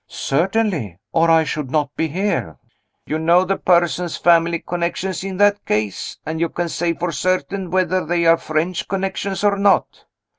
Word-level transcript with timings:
"Certainly, 0.07 0.97
or 1.11 1.29
I 1.29 1.43
should 1.43 1.69
not 1.69 1.95
be 1.95 2.07
here." 2.07 2.57
"You 3.05 3.19
know 3.19 3.45
the 3.45 3.55
person's 3.55 4.17
family 4.17 4.57
connections, 4.57 5.23
in 5.23 5.37
that 5.37 5.63
case? 5.63 6.17
and 6.25 6.39
you 6.39 6.49
can 6.49 6.69
say 6.69 6.93
for 6.93 7.11
certain 7.11 7.69
whether 7.69 8.03
they 8.03 8.25
are 8.25 8.37
French 8.37 8.87
connections 8.87 9.43
or 9.43 9.57
not?" 9.59 10.05